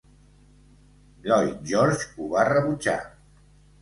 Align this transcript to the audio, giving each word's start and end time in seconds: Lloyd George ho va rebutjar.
Lloyd 1.27 1.61
George 1.73 2.09
ho 2.17 2.31
va 2.33 2.47
rebutjar. 2.51 2.99